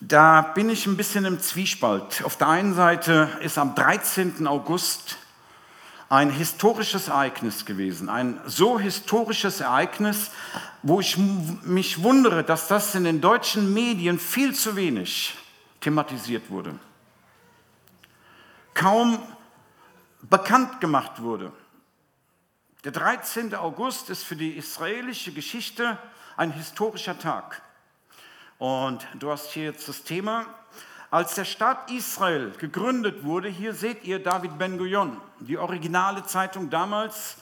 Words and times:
Da 0.00 0.42
bin 0.42 0.68
ich 0.68 0.86
ein 0.86 0.96
bisschen 0.96 1.24
im 1.24 1.40
Zwiespalt. 1.40 2.22
Auf 2.24 2.36
der 2.36 2.48
einen 2.48 2.74
Seite 2.74 3.30
ist 3.40 3.56
am 3.56 3.74
13. 3.74 4.46
August 4.46 5.16
ein 6.10 6.28
historisches 6.28 7.08
Ereignis 7.08 7.64
gewesen, 7.64 8.10
ein 8.10 8.38
so 8.44 8.78
historisches 8.78 9.60
Ereignis, 9.60 10.30
wo 10.82 11.00
ich 11.00 11.16
mich 11.16 12.02
wundere, 12.02 12.44
dass 12.44 12.68
das 12.68 12.94
in 12.94 13.04
den 13.04 13.22
deutschen 13.22 13.72
Medien 13.72 14.18
viel 14.18 14.54
zu 14.54 14.76
wenig 14.76 15.34
thematisiert 15.80 16.50
wurde. 16.50 16.78
Kaum 18.74 19.18
bekannt 20.20 20.82
gemacht 20.82 21.22
wurde. 21.22 21.50
Der 22.84 22.92
13. 22.92 23.54
August 23.54 24.10
ist 24.10 24.24
für 24.24 24.36
die 24.36 24.50
israelische 24.50 25.32
Geschichte 25.32 25.96
ein 26.36 26.52
historischer 26.52 27.18
Tag. 27.18 27.61
Und 28.62 29.04
du 29.18 29.28
hast 29.28 29.50
hier 29.50 29.64
jetzt 29.64 29.88
das 29.88 30.04
Thema. 30.04 30.46
Als 31.10 31.34
der 31.34 31.44
Staat 31.44 31.90
Israel 31.90 32.52
gegründet 32.58 33.24
wurde, 33.24 33.48
hier 33.48 33.74
seht 33.74 34.04
ihr 34.04 34.22
David 34.22 34.56
Ben-Gurion, 34.56 35.20
die 35.40 35.58
originale 35.58 36.24
Zeitung 36.26 36.70
damals, 36.70 37.38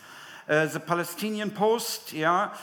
äh, 0.47 0.67
The 0.67 0.79
Palestinian 0.79 1.53
Post, 1.53 2.13
ja, 2.13 2.55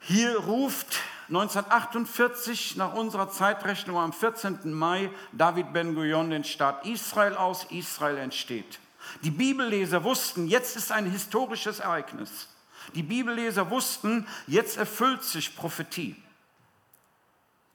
hier 0.00 0.38
ruft 0.38 1.00
1948 1.28 2.76
nach 2.76 2.94
unserer 2.94 3.28
Zeitrechnung 3.28 3.98
am 3.98 4.14
14. 4.14 4.72
Mai 4.72 5.10
David 5.32 5.74
Ben-Gurion 5.74 6.30
den 6.30 6.44
Staat 6.44 6.86
Israel 6.86 7.36
aus, 7.36 7.66
Israel 7.68 8.16
entsteht. 8.16 8.78
Die 9.22 9.30
Bibelleser 9.30 10.02
wussten, 10.02 10.46
jetzt 10.46 10.76
ist 10.76 10.92
ein 10.92 11.04
historisches 11.04 11.80
Ereignis. 11.80 12.48
Die 12.94 13.02
Bibelleser 13.02 13.68
wussten, 13.68 14.26
jetzt 14.46 14.78
erfüllt 14.78 15.24
sich 15.24 15.54
Prophetie. 15.54 16.16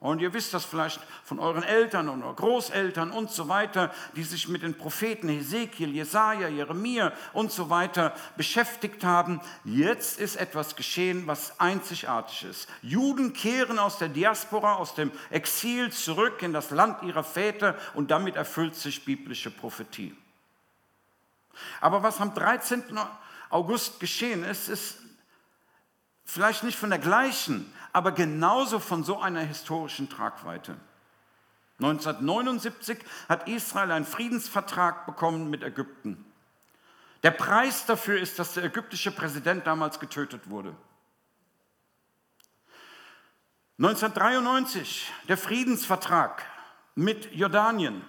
Und 0.04 0.22
ihr 0.22 0.34
wisst 0.34 0.54
das 0.54 0.66
vielleicht 0.66 1.00
von 1.24 1.40
euren 1.40 1.64
Eltern 1.64 2.10
oder 2.10 2.34
Großeltern 2.34 3.10
und 3.10 3.32
so 3.32 3.48
weiter, 3.48 3.90
die 4.18 4.24
sich 4.24 4.50
mit 4.50 4.62
den 4.62 4.78
Propheten 4.78 5.30
Hesekiel, 5.30 5.96
Jesaja, 5.96 6.50
Jeremia 6.50 7.14
und 7.32 7.54
so 7.54 7.70
weiter 7.70 8.14
beschäftigt 8.36 9.06
haben. 9.06 9.40
Jetzt 9.64 10.20
ist 10.20 10.36
etwas 10.36 10.76
geschehen, 10.76 11.26
was 11.26 11.58
einzigartig 11.58 12.44
ist. 12.44 12.68
Juden 12.82 13.32
kehren 13.32 13.80
aus 13.80 13.98
der 13.98 14.10
Diaspora, 14.10 14.76
aus 14.76 14.94
dem 14.94 15.10
Exil 15.30 15.90
zurück 15.90 16.42
in 16.42 16.52
das 16.52 16.72
Land 16.72 17.02
ihrer 17.04 17.24
Väter 17.24 17.78
und 17.94 18.12
damit 18.12 18.36
erfüllt 18.36 18.76
sich 18.76 19.06
biblische 19.06 19.52
Prophetie. 19.52 20.14
Aber 21.80 22.04
was 22.04 22.20
am 22.20 22.34
13. 22.34 22.84
August 23.50 24.02
geschehen 24.02 24.44
ist, 24.44 24.68
ist 24.68 24.98
vielleicht 26.26 26.64
nicht 26.64 26.78
von 26.78 26.90
der 26.90 27.00
gleichen, 27.00 27.72
aber 27.92 28.12
genauso 28.12 28.80
von 28.80 29.04
so 29.04 29.20
einer 29.20 29.42
historischen 29.42 30.10
Tragweite. 30.10 30.78
1979 31.80 33.00
hat 33.28 33.48
Israel 33.48 33.92
einen 33.92 34.06
Friedensvertrag 34.06 35.06
bekommen 35.06 35.50
mit 35.50 35.64
Ägypten. 35.64 36.24
Der 37.24 37.32
Preis 37.32 37.86
dafür 37.86 38.20
ist, 38.20 38.38
dass 38.38 38.54
der 38.54 38.66
ägyptische 38.66 39.12
Präsident 39.12 39.66
damals 39.66 40.00
getötet 40.00 40.50
wurde. 40.50 40.76
1993 43.80 45.12
der 45.28 45.38
Friedensvertrag 45.38 46.44
mit 46.96 47.34
Jordanien. 47.34 48.04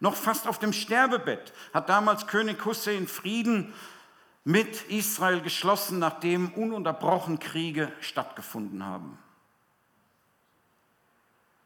Noch 0.00 0.16
fast 0.16 0.48
auf 0.48 0.58
dem 0.58 0.72
Sterbebett 0.72 1.52
hat 1.72 1.88
damals 1.88 2.26
König 2.26 2.64
Hussein 2.64 3.06
Frieden 3.06 3.72
mit 4.44 4.82
Israel 4.90 5.40
geschlossen, 5.40 5.98
nachdem 5.98 6.52
ununterbrochen 6.52 7.38
Kriege 7.38 7.90
stattgefunden 8.00 8.84
haben. 8.84 9.18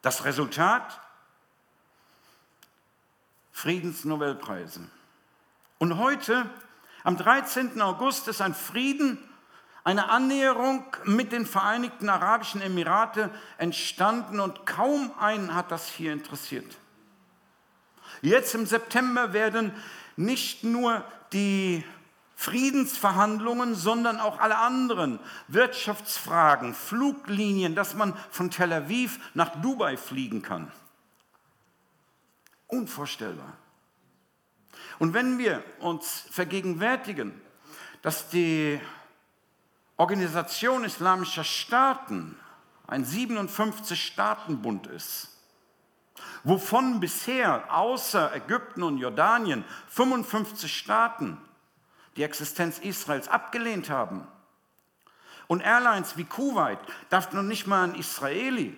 Das 0.00 0.24
Resultat? 0.24 1.00
Friedensnobelpreise. 3.50 4.88
Und 5.78 5.98
heute, 5.98 6.48
am 7.02 7.16
13. 7.16 7.80
August, 7.82 8.28
ist 8.28 8.40
ein 8.40 8.54
Frieden, 8.54 9.18
eine 9.82 10.10
Annäherung 10.10 10.84
mit 11.04 11.32
den 11.32 11.46
Vereinigten 11.46 12.08
Arabischen 12.08 12.60
Emirate 12.60 13.30
entstanden 13.56 14.38
und 14.38 14.66
kaum 14.66 15.12
einen 15.18 15.54
hat 15.54 15.72
das 15.72 15.88
hier 15.88 16.12
interessiert. 16.12 16.76
Jetzt 18.22 18.54
im 18.54 18.66
September 18.66 19.32
werden 19.32 19.72
nicht 20.16 20.62
nur 20.62 21.04
die 21.32 21.84
Friedensverhandlungen, 22.40 23.74
sondern 23.74 24.20
auch 24.20 24.38
alle 24.38 24.58
anderen 24.58 25.18
Wirtschaftsfragen, 25.48 26.72
Fluglinien, 26.72 27.74
dass 27.74 27.94
man 27.94 28.16
von 28.30 28.52
Tel 28.52 28.72
Aviv 28.72 29.18
nach 29.34 29.60
Dubai 29.60 29.96
fliegen 29.96 30.40
kann. 30.40 30.70
Unvorstellbar. 32.68 33.54
Und 35.00 35.14
wenn 35.14 35.38
wir 35.38 35.64
uns 35.80 36.26
vergegenwärtigen, 36.30 37.40
dass 38.02 38.28
die 38.28 38.80
Organisation 39.96 40.84
islamischer 40.84 41.42
Staaten 41.42 42.38
ein 42.86 43.04
57-Staatenbund 43.04 44.86
ist, 44.86 45.36
wovon 46.44 47.00
bisher 47.00 47.74
außer 47.74 48.32
Ägypten 48.32 48.84
und 48.84 48.98
Jordanien 48.98 49.64
55 49.88 50.72
Staaten 50.72 51.36
die 52.18 52.24
Existenz 52.24 52.80
Israels 52.80 53.28
abgelehnt 53.28 53.90
haben. 53.90 54.26
Und 55.46 55.60
Airlines 55.60 56.16
wie 56.16 56.24
Kuwait 56.24 56.80
darf 57.10 57.32
noch 57.32 57.44
nicht 57.44 57.68
mal 57.68 57.84
ein 57.84 57.94
Israeli, 57.94 58.76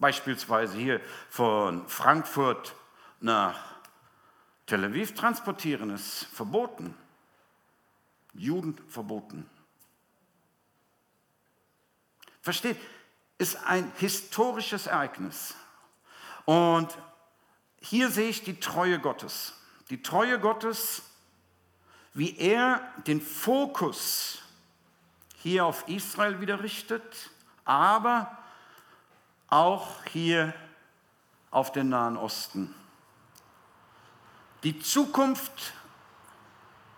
beispielsweise 0.00 0.76
hier 0.76 1.00
von 1.30 1.88
Frankfurt 1.88 2.74
nach 3.20 3.56
Tel 4.66 4.84
Aviv 4.84 5.14
transportieren, 5.14 5.90
ist 5.90 6.24
verboten. 6.32 6.94
Juden 8.34 8.76
verboten. 8.88 9.48
Versteht? 12.42 12.78
Ist 13.38 13.64
ein 13.64 13.92
historisches 13.98 14.88
Ereignis. 14.88 15.54
Und 16.44 16.98
hier 17.80 18.10
sehe 18.10 18.28
ich 18.28 18.42
die 18.42 18.58
Treue 18.58 18.98
Gottes. 18.98 19.54
Die 19.88 20.02
Treue 20.02 20.40
Gottes 20.40 21.02
wie 22.16 22.34
er 22.38 22.80
den 23.06 23.20
Fokus 23.20 24.38
hier 25.42 25.66
auf 25.66 25.86
Israel 25.86 26.40
wieder 26.40 26.62
richtet, 26.62 27.30
aber 27.66 28.38
auch 29.48 30.02
hier 30.06 30.54
auf 31.50 31.72
den 31.72 31.90
Nahen 31.90 32.16
Osten. 32.16 32.74
Die 34.62 34.78
Zukunft 34.80 35.74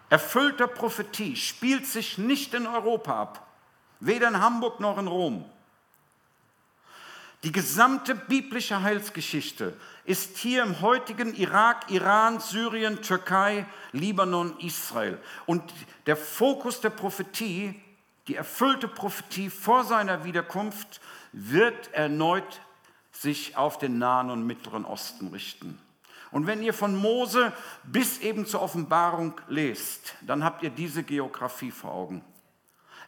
erfüllter 0.09 0.69
Prophetie 0.69 1.35
spielt 1.35 1.89
sich 1.89 2.17
nicht 2.17 2.55
in 2.55 2.69
Europa 2.69 3.21
ab, 3.21 3.47
weder 3.99 4.29
in 4.29 4.41
Hamburg 4.41 4.79
noch 4.79 4.99
in 4.99 5.09
Rom. 5.09 5.45
Die 7.45 7.53
gesamte 7.53 8.17
biblische 8.17 8.83
Heilsgeschichte 8.83 9.77
ist 10.05 10.39
hier 10.39 10.65
im 10.65 10.81
heutigen 10.81 11.35
Irak, 11.35 11.89
Iran, 11.89 12.41
Syrien, 12.41 13.01
Türkei, 13.01 13.65
Libanon, 13.93 14.59
Israel. 14.59 15.19
Und 15.47 15.63
der 16.07 16.17
Fokus 16.17 16.81
der 16.81 16.91
Prophetie, 16.91 17.81
die 18.27 18.35
erfüllte 18.35 18.89
Prophetie 18.89 19.51
vor 19.51 19.85
seiner 19.85 20.25
Wiederkunft, 20.25 21.01
wird 21.33 21.93
erneut 21.93 22.61
sich 23.13 23.57
auf 23.57 23.79
den 23.79 23.99
Nahen 23.99 24.31
und 24.31 24.45
Mittleren 24.45 24.85
Osten 24.85 25.29
richten. 25.29 25.79
Und 26.33 26.47
wenn 26.47 26.63
ihr 26.63 26.75
von 26.75 26.95
Mose 26.95 27.53
bis 27.85 28.19
eben 28.19 28.47
zur 28.47 28.63
Offenbarung 28.63 29.41
lest, 29.47 30.15
dann 30.23 30.43
habt 30.43 30.63
ihr 30.65 30.71
diese 30.71 31.05
Geografie 31.05 31.71
vor 31.71 31.93
Augen. 31.93 32.25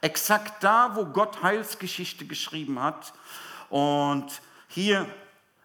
Exakt 0.00 0.62
da, 0.62 0.92
wo 0.94 1.04
Gott 1.04 1.42
Heilsgeschichte 1.42 2.24
geschrieben 2.26 2.80
hat, 2.80 3.12
und 3.70 4.42
hier 4.68 5.06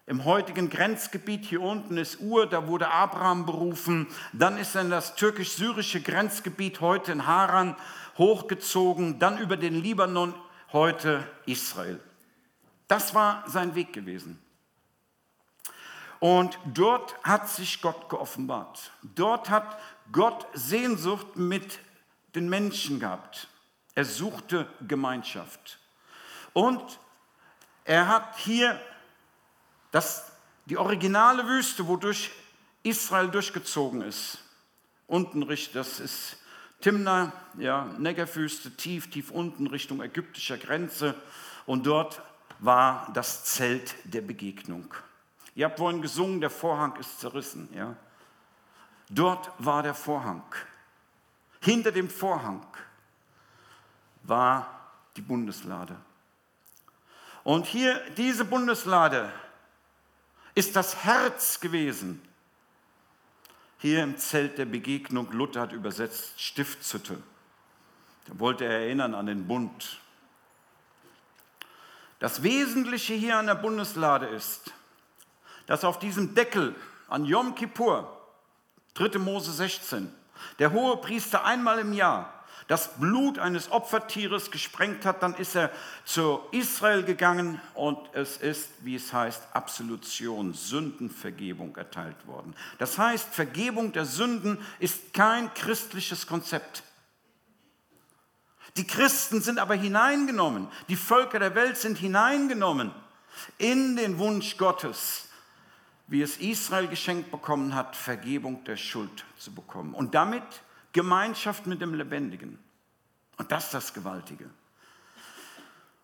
im 0.06 0.24
heutigen 0.24 0.70
Grenzgebiet, 0.70 1.44
hier 1.44 1.60
unten 1.60 1.96
ist 1.96 2.20
Ur, 2.20 2.46
da 2.46 2.68
wurde 2.68 2.88
Abraham 2.88 3.44
berufen. 3.44 4.06
Dann 4.32 4.56
ist 4.56 4.76
er 4.76 4.82
in 4.82 4.90
das 4.90 5.16
türkisch-syrische 5.16 6.00
Grenzgebiet, 6.00 6.80
heute 6.80 7.10
in 7.10 7.26
Haran, 7.26 7.76
hochgezogen. 8.16 9.18
Dann 9.18 9.38
über 9.38 9.56
den 9.56 9.74
Libanon, 9.74 10.32
heute 10.72 11.28
Israel. 11.46 12.00
Das 12.86 13.14
war 13.14 13.42
sein 13.48 13.74
Weg 13.74 13.92
gewesen. 13.92 14.40
Und 16.20 16.56
dort 16.72 17.16
hat 17.24 17.48
sich 17.48 17.82
Gott 17.82 18.08
geoffenbart. 18.08 18.92
Dort 19.02 19.50
hat 19.50 19.76
Gott 20.12 20.46
Sehnsucht 20.54 21.36
mit 21.36 21.80
den 22.36 22.48
Menschen 22.48 23.00
gehabt. 23.00 23.48
Er 23.96 24.04
suchte 24.04 24.68
Gemeinschaft. 24.86 25.78
Und 26.52 27.00
er 27.86 28.08
hat 28.08 28.36
hier 28.38 28.80
das, 29.92 30.30
die 30.66 30.76
originale 30.76 31.46
Wüste, 31.46 31.86
wodurch 31.86 32.30
Israel 32.82 33.28
durchgezogen 33.28 34.02
ist. 34.02 34.38
Unten 35.06 35.44
Richtung, 35.44 35.74
das 35.74 36.00
ist 36.00 36.36
Timna, 36.80 37.32
ja, 37.56 37.84
Negerwüste, 37.98 38.76
tief, 38.76 39.08
tief 39.10 39.30
unten 39.30 39.68
Richtung 39.68 40.02
ägyptischer 40.02 40.58
Grenze. 40.58 41.14
Und 41.64 41.86
dort 41.86 42.20
war 42.58 43.10
das 43.14 43.44
Zelt 43.44 43.94
der 44.04 44.20
Begegnung. 44.20 44.92
Ihr 45.54 45.66
habt 45.66 45.78
vorhin 45.78 46.02
gesungen, 46.02 46.40
der 46.40 46.50
Vorhang 46.50 46.96
ist 46.96 47.20
zerrissen. 47.20 47.68
Ja? 47.72 47.96
Dort 49.08 49.50
war 49.58 49.82
der 49.82 49.94
Vorhang. 49.94 50.42
Hinter 51.60 51.92
dem 51.92 52.10
Vorhang 52.10 52.66
war 54.24 54.90
die 55.16 55.22
Bundeslade. 55.22 55.96
Und 57.46 57.64
hier, 57.64 58.00
diese 58.16 58.44
Bundeslade 58.44 59.30
ist 60.56 60.74
das 60.74 61.04
Herz 61.04 61.60
gewesen. 61.60 62.20
Hier 63.78 64.02
im 64.02 64.18
Zelt 64.18 64.58
der 64.58 64.64
Begegnung, 64.64 65.30
Luther 65.30 65.60
hat 65.60 65.70
übersetzt 65.70 66.40
Stiftshütte. 66.40 67.22
Da 68.24 68.40
wollte 68.40 68.64
er 68.64 68.80
erinnern 68.80 69.14
an 69.14 69.26
den 69.26 69.46
Bund. 69.46 70.00
Das 72.18 72.42
Wesentliche 72.42 73.14
hier 73.14 73.36
an 73.36 73.46
der 73.46 73.54
Bundeslade 73.54 74.26
ist, 74.26 74.72
dass 75.66 75.84
auf 75.84 76.00
diesem 76.00 76.34
Deckel 76.34 76.74
an 77.06 77.26
Yom 77.26 77.54
Kippur, 77.54 78.26
3. 78.94 79.20
Mose 79.20 79.52
16, 79.52 80.12
der 80.58 80.72
hohe 80.72 80.96
Priester 80.96 81.44
einmal 81.44 81.78
im 81.78 81.92
Jahr 81.92 82.35
das 82.68 82.98
Blut 82.98 83.38
eines 83.38 83.70
Opfertieres 83.70 84.50
gesprengt 84.50 85.04
hat, 85.04 85.22
dann 85.22 85.34
ist 85.34 85.54
er 85.54 85.70
zu 86.04 86.40
Israel 86.50 87.04
gegangen 87.04 87.60
und 87.74 87.98
es 88.12 88.36
ist, 88.38 88.70
wie 88.80 88.96
es 88.96 89.12
heißt, 89.12 89.42
Absolution, 89.52 90.52
Sündenvergebung 90.52 91.76
erteilt 91.76 92.26
worden. 92.26 92.54
Das 92.78 92.98
heißt, 92.98 93.32
Vergebung 93.32 93.92
der 93.92 94.04
Sünden 94.04 94.58
ist 94.80 95.14
kein 95.14 95.52
christliches 95.54 96.26
Konzept. 96.26 96.82
Die 98.76 98.86
Christen 98.86 99.40
sind 99.40 99.58
aber 99.58 99.74
hineingenommen, 99.74 100.68
die 100.88 100.96
Völker 100.96 101.38
der 101.38 101.54
Welt 101.54 101.78
sind 101.78 101.96
hineingenommen 101.98 102.92
in 103.58 103.96
den 103.96 104.18
Wunsch 104.18 104.56
Gottes, 104.56 105.28
wie 106.08 106.22
es 106.22 106.36
Israel 106.38 106.88
geschenkt 106.88 107.30
bekommen 107.30 107.74
hat, 107.74 107.96
Vergebung 107.96 108.64
der 108.64 108.76
Schuld 108.76 109.24
zu 109.38 109.52
bekommen. 109.54 109.94
Und 109.94 110.14
damit 110.14 110.44
Gemeinschaft 110.96 111.66
mit 111.66 111.82
dem 111.82 111.92
Lebendigen. 111.92 112.58
Und 113.36 113.52
das 113.52 113.66
ist 113.66 113.74
das 113.74 113.92
Gewaltige. 113.92 114.48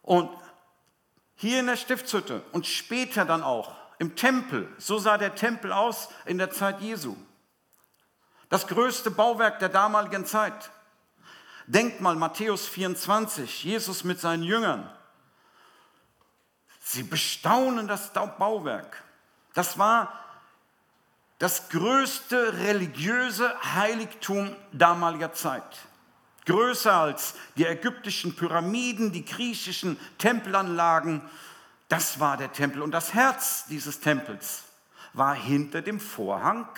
Und 0.03 0.29
hier 1.35 1.61
in 1.61 1.67
der 1.67 1.77
Stiftshütte 1.77 2.43
und 2.53 2.67
später 2.67 3.25
dann 3.25 3.43
auch 3.43 3.75
im 3.99 4.17
Tempel, 4.17 4.69
so 4.77 4.99
sah 4.99 5.17
der 5.17 5.35
Tempel 5.35 5.73
aus 5.73 6.11
in 6.27 6.37
der 6.37 6.51
Zeit 6.51 6.83
Jesu. 6.83 7.17
Das 8.51 8.67
größte 8.67 9.11
Bauwerk 9.11 9.61
der 9.61 9.71
damaligen 9.71 10.27
Zeit. 10.27 10.71
Denkt 11.67 12.03
mal, 12.03 12.15
Matthäus 12.15 12.67
24, 12.69 13.65
Jesus 13.65 14.05
mit 14.05 14.21
seinen 14.21 14.43
Jüngern. 14.43 14.91
Sie 16.81 17.03
bestaunen 17.03 17.89
das 17.89 18.13
Bauwerk. 18.13 19.03
Das 19.55 19.79
war 19.79 20.13
das 21.43 21.69
größte 21.71 22.59
religiöse 22.59 23.53
Heiligtum 23.75 24.55
damaliger 24.71 25.33
Zeit. 25.33 25.89
Größer 26.47 26.95
als 26.95 27.35
die 27.57 27.67
ägyptischen 27.67 28.37
Pyramiden, 28.37 29.11
die 29.11 29.25
griechischen 29.25 29.99
Tempelanlagen. 30.19 31.21
Das 31.89 32.21
war 32.21 32.37
der 32.37 32.53
Tempel. 32.53 32.81
Und 32.81 32.93
das 32.93 33.13
Herz 33.13 33.67
dieses 33.67 33.99
Tempels 33.99 34.63
war 35.15 35.35
hinter 35.35 35.83
dem 35.83 35.99
Vorhang 35.99 36.69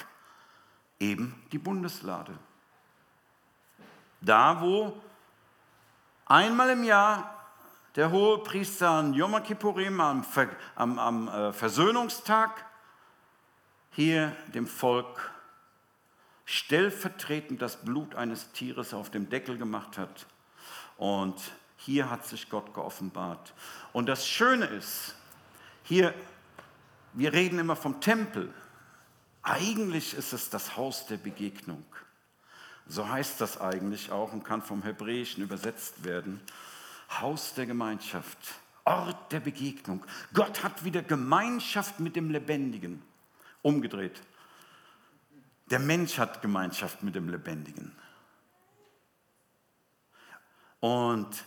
eben 0.99 1.45
die 1.53 1.59
Bundeslade. 1.59 2.33
Da, 4.23 4.63
wo 4.63 4.99
einmal 6.25 6.71
im 6.71 6.85
Jahr 6.85 7.35
der 7.97 8.11
hohe 8.11 8.39
Priester 8.39 8.89
an 8.89 9.13
Yom 9.13 9.43
Kippurim, 9.43 10.01
am, 10.01 11.29
äh, 11.29 11.53
Versöhnungstag, 11.53 12.65
hier 13.95 14.35
dem 14.55 14.67
Volk 14.67 15.31
stellvertretend 16.45 17.63
das 17.63 17.85
Blut 17.85 18.15
eines 18.15 18.53
Tieres 18.53 18.93
auf 18.93 19.11
dem 19.11 19.29
Deckel 19.31 19.57
gemacht 19.57 19.99
hat. 19.99 20.27
Und 20.97 21.41
hier 21.77 22.11
hat 22.11 22.27
sich 22.27 22.49
Gott 22.49 22.75
geoffenbart. 22.75 23.55
Und 23.93 24.07
das 24.07 24.27
Schöne 24.27 24.67
ist, 24.67 25.15
hier, 25.83 26.15
wir 27.13 27.33
reden 27.33 27.59
immer 27.59 27.77
vom 27.77 28.01
Tempel. 28.01 28.53
Eigentlich 29.43 30.15
ist 30.15 30.33
es 30.33 30.51
das 30.51 30.77
Haus 30.77 31.07
der 31.07 31.19
Begegnung. 31.19 31.85
So 32.87 33.09
heißt 33.09 33.41
das 33.41 33.61
eigentlich 33.61 34.11
auch 34.11 34.33
und 34.33 34.45
kann 34.45 34.63
vom 34.63 34.83
Hebräischen 34.83 35.43
übersetzt 35.43 36.05
werden. 36.05 36.41
Haus 37.21 37.55
der 37.55 37.67
Gemeinschaft, 37.67 38.39
Ort 38.85 39.33
der 39.33 39.41
Begegnung. 39.41 40.05
Gott 40.35 40.63
hat 40.63 40.85
wieder 40.85 41.03
Gemeinschaft 41.03 42.01
mit 42.01 42.17
dem 42.17 42.31
Lebendigen. 42.31 43.03
Umgedreht. 43.65 44.21
Der 45.71 45.79
Mensch 45.79 46.19
hat 46.19 46.43
Gemeinschaft 46.43 47.03
mit 47.03 47.15
dem 47.15 47.31
Lebendigen. 47.31 47.97
Und 50.81 51.45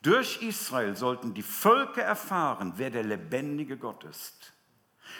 durch 0.00 0.40
Israel 0.40 0.96
sollten 0.96 1.34
die 1.34 1.42
Völker 1.42 2.02
erfahren, 2.02 2.72
wer 2.76 2.90
der 2.90 3.04
lebendige 3.04 3.76
Gott 3.76 4.02
ist. 4.04 4.52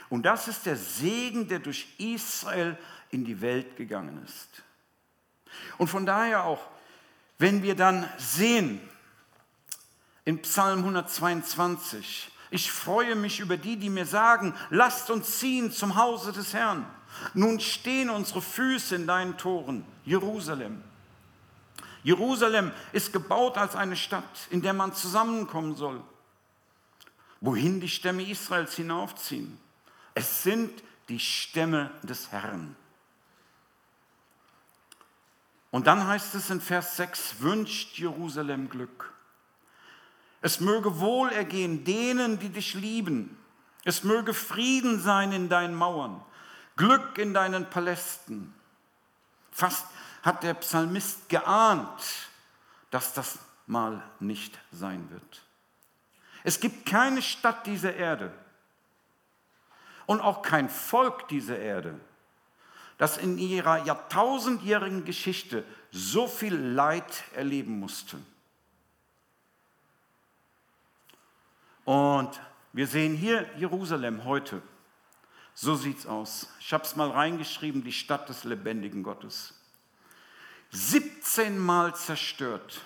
Und 0.09 0.23
das 0.23 0.49
ist 0.49 0.65
der 0.65 0.77
Segen, 0.77 1.49
der 1.49 1.59
durch 1.59 1.87
Israel 1.99 2.79
in 3.11 3.27
die 3.27 3.43
Welt 3.43 3.77
gegangen 3.77 4.25
ist. 4.25 4.63
Und 5.77 5.89
von 5.89 6.07
daher 6.07 6.45
auch, 6.45 6.67
wenn 7.37 7.63
wir 7.63 7.77
dann 7.77 8.09
sehen 8.17 8.81
in 10.25 10.41
Psalm 10.41 10.79
122, 10.79 12.32
ich 12.53 12.71
freue 12.71 13.17
mich 13.17 13.41
über 13.41 13.57
die, 13.57 13.77
die 13.77 13.89
mir 13.89 14.05
sagen, 14.05 14.55
lasst 14.69 15.11
uns 15.11 15.39
ziehen 15.39 15.73
zum 15.73 15.97
Hause 15.97 16.33
des 16.33 16.53
Herrn. 16.53 16.87
Nun 17.33 17.61
stehen 17.61 18.11
unsere 18.11 18.43
Füße 18.43 18.95
in 18.95 19.07
deinen 19.07 19.39
Toren, 19.39 19.85
Jerusalem. 20.05 20.83
Jerusalem 22.03 22.73
ist 22.93 23.13
gebaut 23.13 23.57
als 23.57 23.75
eine 23.75 23.97
Stadt, 23.97 24.49
in 24.51 24.61
der 24.61 24.75
man 24.75 24.95
zusammenkommen 24.95 25.77
soll, 25.77 26.03
wohin 27.41 27.81
die 27.81 27.89
Stämme 27.89 28.23
Israels 28.23 28.75
hinaufziehen. 28.75 29.59
Es 30.15 30.43
sind 30.43 30.83
die 31.09 31.21
Stämme 31.21 31.91
des 32.03 32.33
Herrn. 32.33 32.77
Und 35.71 35.87
dann 35.87 36.07
heißt 36.07 36.35
es 36.35 36.51
in 36.51 36.61
Vers 36.61 36.99
6, 36.99 37.41
wünscht 37.41 37.99
Jerusalem 37.99 38.69
Glück. 38.69 39.12
Es 40.43 40.61
möge 40.61 40.99
Wohlergehen 40.99 41.85
denen, 41.85 42.39
die 42.39 42.49
dich 42.51 42.75
lieben. 42.75 43.39
Es 43.85 44.05
möge 44.05 44.35
Frieden 44.35 45.01
sein 45.01 45.33
in 45.33 45.49
deinen 45.49 45.75
Mauern, 45.75 46.23
Glück 46.77 47.19
in 47.19 47.33
deinen 47.33 47.69
Palästen. 47.71 48.55
Fast 49.51 49.87
hat 50.23 50.43
der 50.43 50.55
Psalmist 50.55 51.29
geahnt, 51.29 52.29
dass 52.91 53.13
das 53.13 53.39
mal 53.67 54.03
nicht 54.21 54.59
sein 54.73 55.09
wird. 55.11 55.43
Es 56.45 56.61
gibt 56.61 56.87
keine 56.87 57.23
Stadt 57.23 57.67
dieser 57.67 57.95
Erde 57.95 58.33
und 60.07 60.21
auch 60.21 60.43
kein 60.43 60.69
Volk 60.69 61.29
dieser 61.29 61.59
Erde, 61.59 61.99
das 62.99 63.17
in 63.17 63.39
ihrer 63.39 63.85
jahrtausendjährigen 63.85 65.05
Geschichte 65.05 65.65
so 65.91 66.27
viel 66.27 66.55
Leid 66.55 67.25
erleben 67.35 67.79
musste. 67.79 68.19
Und 71.93 72.41
wir 72.73 72.87
sehen 72.87 73.15
hier 73.15 73.47
Jerusalem 73.59 74.25
heute. 74.25 74.63
So 75.53 75.75
sieht 75.75 75.99
es 75.99 76.07
aus. 76.07 76.49
Ich 76.59 76.73
habe 76.73 76.85
es 76.85 76.97
mal 76.97 77.11
reingeschrieben, 77.11 77.85
die 77.85 77.93
Stadt 77.93 78.31
des 78.31 78.45
lebendigen 78.45 79.03
Gottes. 79.03 79.53
17 80.71 81.59
Mal 81.59 81.95
zerstört. 81.95 82.81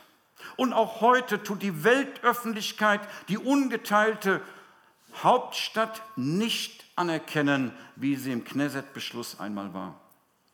Und 0.56 0.72
auch 0.72 1.00
heute 1.02 1.40
tut 1.40 1.62
die 1.62 1.84
Weltöffentlichkeit 1.84 3.00
die 3.28 3.38
ungeteilte 3.38 4.42
Hauptstadt 5.22 6.02
nicht 6.16 6.84
anerkennen, 6.96 7.72
wie 7.94 8.16
sie 8.16 8.32
im 8.32 8.42
Knesset-Beschluss 8.42 9.38
einmal 9.38 9.72
war. 9.72 10.00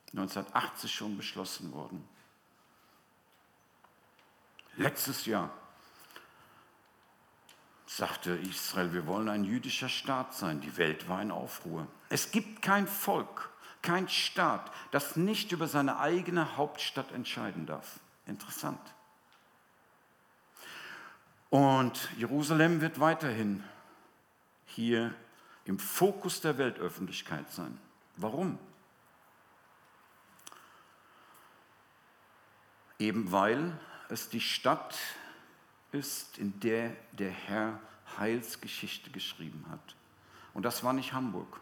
1980 0.09 0.95
schon 0.95 1.17
beschlossen 1.17 1.73
worden. 1.73 2.07
Letztes 4.77 5.25
Jahr 5.25 5.49
sagte 7.97 8.33
Israel, 8.33 8.93
wir 8.93 9.07
wollen 9.07 9.29
ein 9.29 9.45
jüdischer 9.45 9.89
Staat 9.89 10.35
sein. 10.35 10.61
Die 10.61 10.77
Welt 10.77 11.09
war 11.09 11.21
in 11.21 11.31
Aufruhr. 11.31 11.87
Es 12.09 12.31
gibt 12.31 12.63
kein 12.63 12.87
Volk, 12.87 13.51
kein 13.83 14.09
Staat, 14.09 14.71
das 14.93 15.17
nicht 15.17 15.53
über 15.53 15.69
seine 15.69 15.99
eigene 15.99 16.57
Hauptstadt 16.57 17.13
entscheiden 17.13 17.67
darf. 17.67 18.01
Interessant. 18.27 18.81
Und 21.51 22.09
Jerusalem 22.17 22.81
wird 22.81 22.99
weiterhin 22.99 23.63
hier 24.65 25.15
im 25.67 25.79
Fokus 25.79 26.41
der 26.41 26.57
Weltöffentlichkeit 26.57 27.51
sein. 27.53 27.79
Warum? 28.17 28.59
Eben 32.99 33.33
weil 33.33 33.79
es 34.09 34.31
die 34.31 34.41
Stadt 34.41 34.97
ist, 35.93 36.39
in 36.39 36.59
der 36.61 36.97
der 37.13 37.31
Herr 37.31 37.81
Heilsgeschichte 38.19 39.11
geschrieben 39.11 39.65
hat. 39.71 39.97
Und 40.55 40.65
das 40.65 40.85
war 40.85 40.93
nicht 40.93 41.13
Hamburg. 41.13 41.61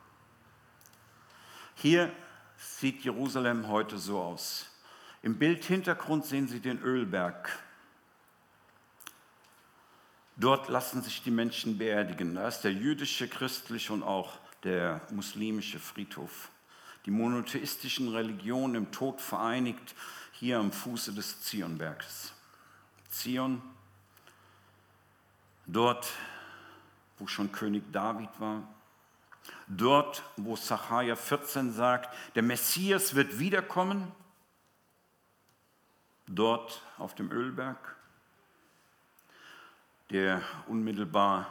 Hier 1.75 2.13
sieht 2.57 3.03
Jerusalem 3.05 3.69
heute 3.69 3.99
so 3.99 4.21
aus. 4.21 4.67
Im 5.23 5.39
Bildhintergrund 5.39 6.25
sehen 6.25 6.49
Sie 6.49 6.61
den 6.61 6.81
Ölberg. 6.81 7.59
Dort 10.37 10.69
lassen 10.69 11.03
sich 11.03 11.23
die 11.23 11.31
Menschen 11.31 11.77
beerdigen. 11.77 12.35
Da 12.35 12.49
ist 12.49 12.63
der 12.63 12.73
jüdische, 12.73 13.29
christliche 13.29 13.93
und 13.93 14.03
auch 14.03 14.39
der 14.65 15.01
muslimische 15.11 15.79
Friedhof. 15.79 16.51
Die 17.07 17.11
monotheistischen 17.11 18.09
Religionen 18.09 18.75
im 18.75 18.93
Tod 18.93 19.21
vereinigt 19.21 19.95
hier 20.33 20.59
am 20.59 20.73
Fuße 20.73 21.13
des 21.13 21.43
Zionbergs. 21.43 22.33
Zion, 23.09 23.63
dort, 25.73 26.09
wo 27.19 27.27
schon 27.27 27.53
König 27.53 27.93
David 27.93 28.29
war, 28.39 28.63
dort, 29.69 30.23
wo 30.37 30.57
Sacharja 30.57 31.17
14 31.17 31.73
sagt, 31.73 32.15
der 32.35 32.43
Messias 32.43 33.15
wird 33.15 33.39
wiederkommen, 33.39 34.11
dort 36.27 36.83
auf 36.99 37.15
dem 37.15 37.31
Ölberg, 37.31 37.97
der 40.11 40.43
unmittelbar 40.67 41.47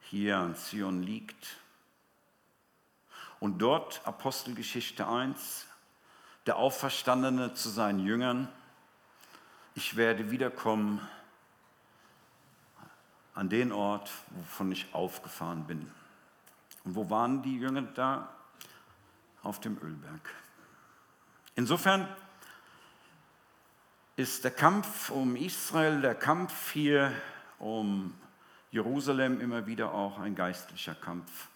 hier 0.00 0.38
an 0.38 0.54
Zion 0.54 1.02
liegt. 1.02 1.56
Und 3.40 3.58
dort, 3.58 4.00
Apostelgeschichte 4.04 5.06
1, 5.06 5.66
der 6.46 6.56
Auferstandene 6.56 7.54
zu 7.54 7.68
seinen 7.68 8.00
Jüngern, 8.00 8.48
ich 9.74 9.96
werde 9.96 10.30
wiederkommen 10.30 11.00
an 13.34 13.48
den 13.48 13.72
Ort, 13.72 14.10
wovon 14.30 14.72
ich 14.72 14.94
aufgefahren 14.94 15.66
bin. 15.66 15.90
Und 16.84 16.94
wo 16.94 17.08
waren 17.10 17.42
die 17.42 17.58
Jünger 17.58 17.82
da? 17.82 18.28
Auf 19.42 19.60
dem 19.60 19.76
Ölberg. 19.82 20.30
Insofern 21.56 22.08
ist 24.16 24.44
der 24.44 24.52
Kampf 24.52 25.10
um 25.10 25.34
Israel, 25.34 26.00
der 26.00 26.14
Kampf 26.14 26.72
hier 26.72 27.12
um 27.58 28.14
Jerusalem 28.70 29.40
immer 29.40 29.66
wieder 29.66 29.92
auch 29.92 30.18
ein 30.18 30.34
geistlicher 30.34 30.94
Kampf. 30.94 31.48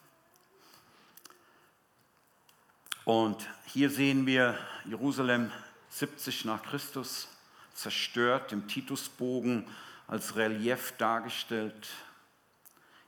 Und 3.05 3.49
hier 3.67 3.89
sehen 3.89 4.27
wir 4.27 4.59
Jerusalem 4.85 5.53
70 5.91 6.45
nach 6.45 6.63
Christus 6.63 7.29
zerstört, 7.73 8.53
im 8.53 8.67
Titusbogen 8.67 9.65
als 10.07 10.37
Relief 10.37 10.93
dargestellt. 10.99 11.89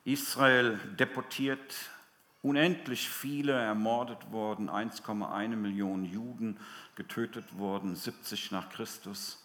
Israel 0.04 0.78
deportiert, 0.98 1.74
unendlich 2.42 3.08
viele 3.08 3.52
ermordet 3.52 4.32
worden, 4.32 4.70
1,1 4.70 5.48
Millionen 5.56 6.04
Juden 6.04 6.58
getötet 6.94 7.58
worden, 7.58 7.94
70 7.94 8.50
nach 8.50 8.70
Christus. 8.70 9.44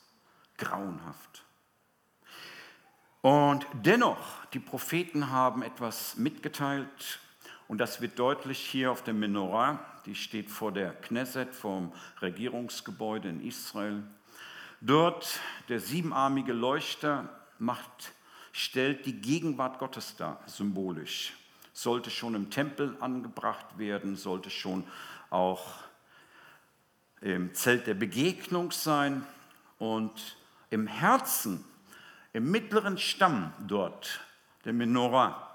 Grauenhaft. 0.57 1.43
Und 3.21 3.65
dennoch, 3.73 4.45
die 4.53 4.59
Propheten 4.59 5.31
haben 5.31 5.63
etwas 5.63 6.17
mitgeteilt 6.17 7.19
und 7.67 7.77
das 7.79 8.01
wird 8.01 8.19
deutlich 8.19 8.59
hier 8.59 8.91
auf 8.91 9.01
der 9.01 9.13
Menorah, 9.13 9.79
die 10.05 10.15
steht 10.15 10.51
vor 10.51 10.71
der 10.71 10.93
Knesset, 10.93 11.55
vor 11.55 11.79
dem 11.79 11.93
Regierungsgebäude 12.21 13.29
in 13.29 13.41
Israel. 13.45 14.03
Dort 14.81 15.39
der 15.69 15.79
siebenarmige 15.79 16.53
Leuchter 16.53 17.29
macht, 17.59 18.13
stellt 18.51 19.05
die 19.05 19.19
Gegenwart 19.21 19.79
Gottes 19.79 20.15
dar, 20.15 20.41
symbolisch. 20.45 21.33
Sollte 21.73 22.11
schon 22.11 22.35
im 22.35 22.49
Tempel 22.49 22.95
angebracht 22.99 23.77
werden, 23.77 24.15
sollte 24.15 24.49
schon 24.49 24.83
auch 25.29 25.65
im 27.21 27.53
Zelt 27.53 27.87
der 27.87 27.95
Begegnung 27.95 28.71
sein 28.71 29.25
und 29.79 30.37
im 30.69 30.87
Herzen, 30.87 31.63
im 32.33 32.51
mittleren 32.51 32.97
Stamm 32.97 33.53
dort, 33.67 34.19
der 34.65 34.73
Menorah, 34.73 35.53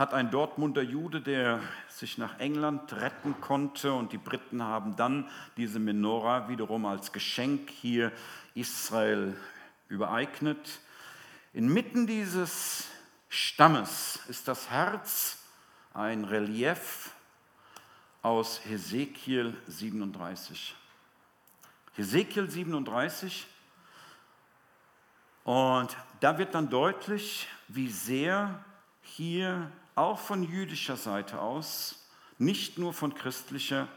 hat 0.00 0.14
ein 0.14 0.30
Dortmunder 0.30 0.80
Jude, 0.80 1.20
der 1.20 1.60
sich 1.88 2.16
nach 2.16 2.38
England 2.38 2.94
retten 2.94 3.38
konnte 3.42 3.92
und 3.92 4.12
die 4.12 4.18
Briten 4.18 4.62
haben 4.62 4.96
dann 4.96 5.28
diese 5.58 5.78
Menorah 5.78 6.48
wiederum 6.48 6.86
als 6.86 7.12
Geschenk 7.12 7.68
hier 7.68 8.10
Israel 8.54 9.36
übereignet. 9.88 10.80
Inmitten 11.52 12.06
dieses 12.06 12.86
Stammes 13.28 14.20
ist 14.28 14.46
das 14.46 14.70
Herz 14.70 15.38
ein 15.92 16.24
Relief 16.24 17.10
aus 18.22 18.60
Hesekiel 18.64 19.56
37. 19.66 20.76
Hesekiel 21.96 22.48
37 22.48 23.48
und 25.42 25.96
da 26.20 26.38
wird 26.38 26.54
dann 26.54 26.70
deutlich, 26.70 27.48
wie 27.66 27.88
sehr 27.88 28.64
hier 29.02 29.72
auch 29.96 30.20
von 30.20 30.44
jüdischer 30.44 30.96
Seite 30.96 31.40
aus, 31.40 32.06
nicht 32.38 32.78
nur 32.78 32.94
von 32.94 33.12
christlicher, 33.12 33.88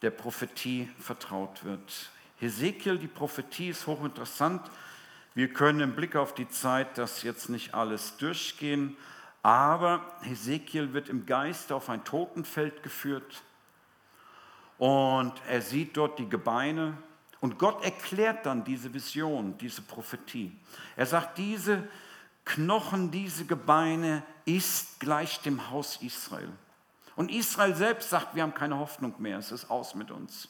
der 0.00 0.10
Prophetie 0.10 0.88
vertraut 0.98 1.62
wird. 1.64 2.10
Hesekiel, 2.38 2.96
die 2.96 3.06
Prophetie 3.06 3.68
ist 3.68 3.86
hochinteressant. 3.86 4.62
Wir 5.36 5.52
können 5.52 5.80
im 5.80 5.96
Blick 5.96 6.14
auf 6.14 6.32
die 6.32 6.48
Zeit 6.48 6.96
das 6.96 7.24
jetzt 7.24 7.48
nicht 7.48 7.74
alles 7.74 8.16
durchgehen, 8.18 8.96
aber 9.42 10.00
Hesekiel 10.22 10.92
wird 10.92 11.08
im 11.08 11.26
Geist 11.26 11.72
auf 11.72 11.90
ein 11.90 12.04
Totenfeld 12.04 12.84
geführt 12.84 13.42
und 14.78 15.32
er 15.48 15.60
sieht 15.60 15.96
dort 15.96 16.20
die 16.20 16.28
Gebeine 16.28 16.96
und 17.40 17.58
Gott 17.58 17.84
erklärt 17.84 18.46
dann 18.46 18.62
diese 18.62 18.94
Vision, 18.94 19.58
diese 19.58 19.82
Prophetie. 19.82 20.56
Er 20.94 21.06
sagt, 21.06 21.36
diese 21.36 21.82
Knochen, 22.44 23.10
diese 23.10 23.44
Gebeine 23.44 24.22
ist 24.44 25.00
gleich 25.00 25.40
dem 25.40 25.68
Haus 25.68 26.00
Israel. 26.00 26.52
Und 27.16 27.32
Israel 27.32 27.74
selbst 27.74 28.10
sagt, 28.10 28.36
wir 28.36 28.44
haben 28.44 28.54
keine 28.54 28.78
Hoffnung 28.78 29.14
mehr, 29.18 29.38
es 29.38 29.50
ist 29.50 29.68
aus 29.68 29.96
mit 29.96 30.12
uns. 30.12 30.48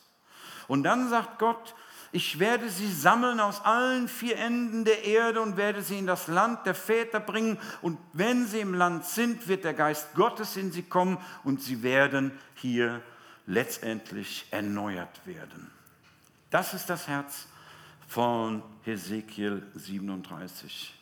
Und 0.69 0.83
dann 0.83 1.09
sagt 1.09 1.39
Gott, 1.39 1.75
ich 2.15 2.39
werde 2.39 2.71
sie 2.71 2.91
sammeln 2.91 3.41
aus 3.41 3.61
allen 3.65 4.07
vier 4.07 4.39
Enden 4.39 4.85
der 4.85 5.05
Erde 5.05 5.41
und 5.41 5.57
werde 5.57 5.83
sie 5.83 5.99
in 5.99 6.07
das 6.07 6.29
Land 6.29 6.65
der 6.65 6.75
Väter 6.75 7.19
bringen. 7.19 7.59
Und 7.83 7.99
wenn 8.13 8.47
sie 8.47 8.61
im 8.61 8.73
Land 8.73 9.05
sind, 9.05 9.49
wird 9.49 9.65
der 9.65 9.75
Geist 9.75 10.15
Gottes 10.15 10.57
in 10.57 10.71
sie 10.71 10.85
kommen 10.85 11.19
und 11.43 11.61
sie 11.61 11.83
werden 11.83 12.31
hier 12.55 13.03
letztendlich 13.47 14.47
erneuert 14.53 15.27
werden. 15.27 15.71
Das 16.51 16.73
ist 16.73 16.89
das 16.89 17.09
Herz 17.09 17.49
von 18.07 18.63
Hesekiel 18.85 19.67
37 19.75 20.95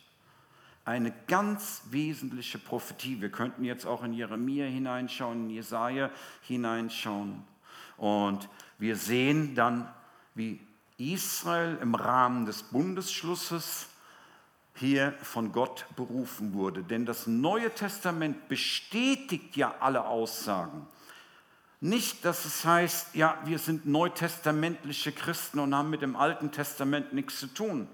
eine 0.85 1.13
ganz 1.27 1.83
wesentliche 1.91 2.57
Prophetie. 2.57 3.21
Wir 3.21 3.29
könnten 3.29 3.63
jetzt 3.63 3.85
auch 3.85 4.03
in 4.03 4.13
Jeremia 4.13 4.65
hineinschauen, 4.65 5.45
in 5.45 5.49
Jesaja 5.51 6.09
hineinschauen. 6.41 7.43
Und 7.95 8.49
wir 8.79 8.97
sehen 8.97 9.55
dann, 9.55 9.87
wie 10.35 10.59
Israel 10.97 11.77
im 11.81 11.95
Rahmen 11.95 12.45
des 12.45 12.63
Bundesschlusses 12.63 13.87
hier 14.75 15.13
von 15.21 15.51
Gott 15.51 15.85
berufen 15.95 16.53
wurde. 16.53 16.83
Denn 16.83 17.05
das 17.05 17.27
Neue 17.27 17.73
Testament 17.73 18.47
bestätigt 18.47 19.55
ja 19.55 19.75
alle 19.79 20.05
Aussagen. 20.05 20.87
Nicht, 21.79 22.23
dass 22.23 22.45
es 22.45 22.63
heißt, 22.63 23.15
ja, 23.15 23.37
wir 23.45 23.59
sind 23.59 23.85
neutestamentliche 23.85 25.11
Christen 25.11 25.59
und 25.59 25.75
haben 25.75 25.89
mit 25.89 26.01
dem 26.01 26.15
Alten 26.15 26.51
Testament 26.51 27.13
nichts 27.13 27.39
zu 27.39 27.47
tun. 27.47 27.87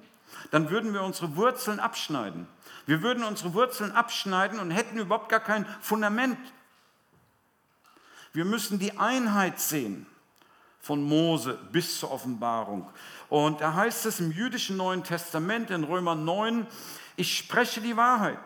Dann 0.51 0.69
würden 0.69 0.93
wir 0.93 1.01
unsere 1.01 1.35
Wurzeln 1.35 1.79
abschneiden. 1.79 2.47
Wir 2.85 3.01
würden 3.01 3.23
unsere 3.23 3.53
Wurzeln 3.53 3.91
abschneiden 3.91 4.59
und 4.59 4.71
hätten 4.71 4.99
überhaupt 4.99 5.29
gar 5.29 5.39
kein 5.39 5.65
Fundament. 5.81 6.37
Wir 8.31 8.45
müssen 8.45 8.77
die 8.77 8.97
Einheit 8.97 9.59
sehen 9.59 10.05
von 10.79 11.03
Mose 11.03 11.57
bis 11.71 11.99
zur 11.99 12.11
Offenbarung. 12.11 12.89
Und 13.29 13.61
da 13.61 13.73
heißt 13.73 14.05
es 14.05 14.19
im 14.19 14.31
jüdischen 14.31 14.77
Neuen 14.77 15.03
Testament 15.03 15.69
in 15.69 15.83
Römer 15.83 16.15
9, 16.15 16.65
ich 17.15 17.37
spreche 17.37 17.81
die 17.81 17.97
Wahrheit. 17.97 18.39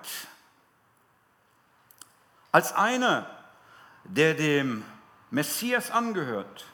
Als 2.51 2.73
einer, 2.73 3.29
der 4.03 4.33
dem 4.33 4.83
Messias 5.31 5.91
angehört, 5.91 6.65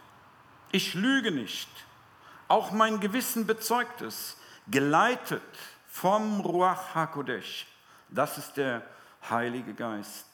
ich 0.72 0.94
lüge 0.94 1.32
nicht, 1.32 1.70
auch 2.48 2.72
mein 2.72 3.00
Gewissen 3.00 3.46
bezeugt 3.46 4.02
es, 4.02 4.38
geleitet 4.68 5.42
vom 5.88 6.42
Ruach 6.42 6.96
HaKodesh. 6.96 7.68
Das 8.10 8.38
ist 8.38 8.54
der 8.54 8.84
Heilige 9.30 9.74
Geist. 9.74 10.28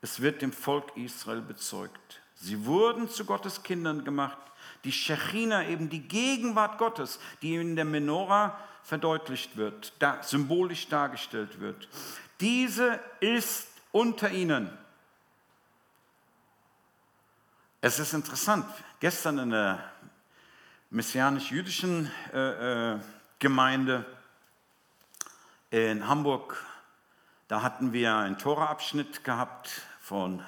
Es 0.00 0.20
wird 0.20 0.42
dem 0.42 0.52
Volk 0.52 0.96
Israel 0.96 1.40
bezeugt. 1.40 2.17
Sie 2.40 2.64
wurden 2.64 3.08
zu 3.08 3.24
Gottes 3.24 3.62
Kindern 3.62 4.04
gemacht. 4.04 4.38
Die 4.84 4.92
Shechina, 4.92 5.64
eben 5.66 5.88
die 5.90 6.06
Gegenwart 6.06 6.78
Gottes, 6.78 7.18
die 7.42 7.56
in 7.56 7.74
der 7.74 7.84
Menorah 7.84 8.58
verdeutlicht 8.82 9.56
wird, 9.56 9.92
da, 9.98 10.22
symbolisch 10.22 10.88
dargestellt 10.88 11.60
wird. 11.60 11.88
diese 12.40 13.00
ist 13.20 13.68
unter 13.92 14.30
ihnen. 14.30 14.70
Es 17.80 17.98
ist 17.98 18.12
interessant, 18.12 18.66
gestern 19.00 19.38
in 19.38 19.50
der 19.50 19.92
messianisch-jüdischen 20.90 22.10
äh, 22.32 22.94
äh, 22.94 23.00
Gemeinde 23.38 24.04
in 25.70 26.08
Hamburg, 26.08 26.64
da 27.46 27.62
hatten 27.62 27.92
wir 27.92 28.16
einen 28.16 28.38
Tora-Abschnitt 28.38 29.22
gehabt 29.22 29.70
von, 30.00 30.42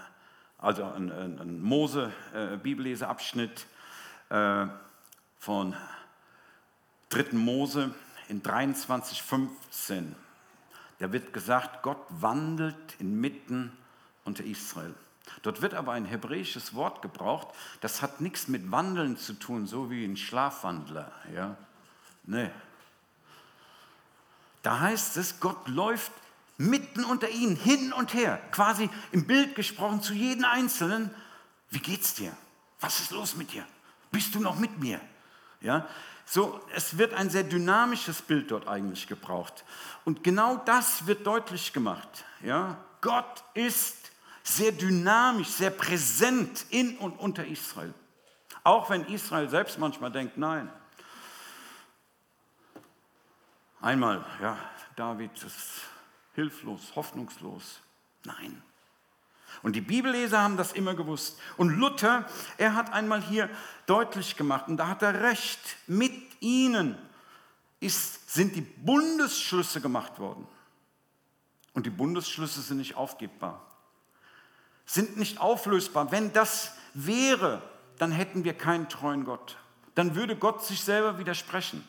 also 0.60 0.84
einen, 0.84 1.40
einen 1.40 1.60
Mose-Bibelleseabschnitt 1.62 3.66
äh, 4.28 4.66
von 5.38 5.74
3. 7.08 7.32
Mose 7.32 7.94
in 8.28 8.42
23,15. 8.42 10.12
Da 10.98 11.12
wird 11.12 11.32
gesagt, 11.32 11.82
Gott 11.82 12.04
wandelt 12.10 12.76
inmitten 12.98 13.72
unter 14.24 14.44
Israel. 14.44 14.94
Dort 15.42 15.62
wird 15.62 15.74
aber 15.74 15.92
ein 15.92 16.04
hebräisches 16.04 16.74
Wort 16.74 17.02
gebraucht, 17.02 17.48
das 17.80 18.02
hat 18.02 18.20
nichts 18.20 18.48
mit 18.48 18.70
Wandeln 18.70 19.16
zu 19.16 19.32
tun, 19.32 19.66
so 19.66 19.90
wie 19.90 20.04
ein 20.04 20.16
Schlafwandler. 20.16 21.10
Ja? 21.34 21.56
Nee. 22.24 22.50
Da 24.62 24.80
heißt 24.80 25.16
es, 25.16 25.40
Gott 25.40 25.68
läuft 25.68 26.12
mitten 26.60 27.04
unter 27.04 27.30
ihnen 27.30 27.56
hin 27.56 27.92
und 27.92 28.12
her, 28.12 28.38
quasi 28.52 28.90
im 29.12 29.26
Bild 29.26 29.54
gesprochen 29.54 30.02
zu 30.02 30.12
jedem 30.12 30.44
Einzelnen. 30.44 31.10
Wie 31.70 31.78
geht's 31.78 32.14
dir? 32.14 32.36
Was 32.80 33.00
ist 33.00 33.10
los 33.12 33.34
mit 33.34 33.52
dir? 33.52 33.64
Bist 34.12 34.34
du 34.34 34.40
noch 34.40 34.58
mit 34.58 34.78
mir? 34.78 35.00
Ja, 35.62 35.88
so, 36.26 36.60
es 36.74 36.98
wird 36.98 37.14
ein 37.14 37.30
sehr 37.30 37.44
dynamisches 37.44 38.22
Bild 38.22 38.50
dort 38.50 38.68
eigentlich 38.68 39.06
gebraucht. 39.06 39.64
Und 40.04 40.22
genau 40.22 40.56
das 40.56 41.06
wird 41.06 41.26
deutlich 41.26 41.72
gemacht. 41.72 42.24
Ja, 42.42 42.78
Gott 43.00 43.42
ist 43.54 43.96
sehr 44.42 44.72
dynamisch, 44.72 45.48
sehr 45.48 45.70
präsent 45.70 46.66
in 46.70 46.98
und 46.98 47.18
unter 47.18 47.46
Israel. 47.46 47.94
Auch 48.64 48.90
wenn 48.90 49.04
Israel 49.06 49.48
selbst 49.48 49.78
manchmal 49.78 50.12
denkt, 50.12 50.36
nein. 50.36 50.70
Einmal, 53.80 54.24
ja, 54.42 54.58
David 54.94 55.32
ist 55.42 55.90
hilflos, 56.40 56.92
hoffnungslos. 56.96 57.80
Nein. 58.24 58.62
Und 59.62 59.76
die 59.76 59.80
Bibelleser 59.80 60.40
haben 60.40 60.56
das 60.56 60.72
immer 60.72 60.94
gewusst. 60.94 61.38
Und 61.56 61.70
Luther, 61.70 62.26
er 62.56 62.74
hat 62.74 62.92
einmal 62.92 63.20
hier 63.20 63.50
deutlich 63.86 64.36
gemacht, 64.36 64.68
und 64.68 64.76
da 64.76 64.88
hat 64.88 65.02
er 65.02 65.22
recht, 65.22 65.60
mit 65.86 66.12
ihnen 66.40 66.96
ist, 67.80 68.32
sind 68.32 68.56
die 68.56 68.60
Bundesschlüsse 68.60 69.80
gemacht 69.80 70.18
worden. 70.18 70.46
Und 71.74 71.86
die 71.86 71.90
Bundesschlüsse 71.90 72.60
sind 72.60 72.78
nicht 72.78 72.96
aufgebbar 72.96 73.66
sind 74.90 75.16
nicht 75.16 75.38
auflösbar. 75.38 76.10
Wenn 76.10 76.32
das 76.32 76.72
wäre, 76.94 77.62
dann 77.98 78.10
hätten 78.10 78.42
wir 78.42 78.54
keinen 78.54 78.88
treuen 78.88 79.24
Gott. 79.24 79.56
Dann 79.94 80.16
würde 80.16 80.34
Gott 80.34 80.64
sich 80.64 80.82
selber 80.82 81.18
widersprechen. 81.18 81.86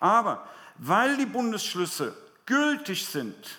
Aber 0.00 0.48
weil 0.78 1.18
die 1.18 1.26
Bundesschlüsse 1.26 2.16
gültig 2.46 3.06
sind, 3.06 3.58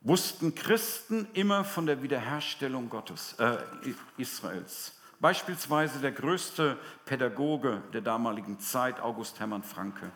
wussten 0.00 0.54
Christen 0.54 1.28
immer 1.34 1.64
von 1.64 1.86
der 1.86 2.02
Wiederherstellung 2.02 2.88
Gottes, 2.88 3.34
äh, 3.34 3.58
Israels. 4.16 4.94
Beispielsweise 5.18 6.00
der 6.00 6.12
größte 6.12 6.78
Pädagoge 7.04 7.82
der 7.92 8.00
damaligen 8.00 8.58
Zeit, 8.58 9.00
August 9.00 9.38
Hermann 9.38 9.62
Franke. 9.62 10.10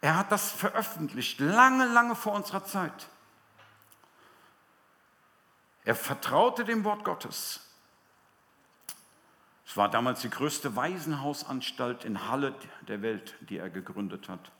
Er 0.00 0.16
hat 0.16 0.32
das 0.32 0.50
veröffentlicht, 0.50 1.38
lange, 1.38 1.86
lange 1.86 2.16
vor 2.16 2.32
unserer 2.32 2.64
Zeit. 2.64 3.08
Er 5.84 5.94
vertraute 5.94 6.64
dem 6.64 6.84
Wort 6.84 7.04
Gottes. 7.04 7.69
Es 9.70 9.76
war 9.76 9.88
damals 9.88 10.22
die 10.22 10.30
größte 10.30 10.74
Waisenhausanstalt 10.74 12.04
in 12.04 12.28
Halle 12.28 12.52
der 12.88 13.02
Welt, 13.02 13.36
die 13.38 13.58
er 13.58 13.70
gegründet 13.70 14.28
hat. 14.28 14.50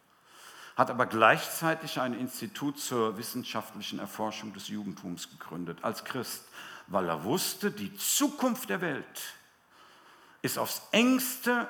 Hat 0.76 0.88
aber 0.88 1.06
gleichzeitig 1.06 1.98
ein 2.00 2.14
Institut 2.14 2.78
zur 2.78 3.18
wissenschaftlichen 3.18 3.98
Erforschung 3.98 4.52
des 4.52 4.68
Judentums 4.68 5.28
gegründet, 5.28 5.78
als 5.82 6.04
Christ, 6.04 6.44
weil 6.86 7.08
er 7.08 7.24
wusste, 7.24 7.72
die 7.72 7.92
Zukunft 7.96 8.70
der 8.70 8.82
Welt 8.82 9.34
ist 10.42 10.58
aufs 10.58 10.80
engste 10.92 11.68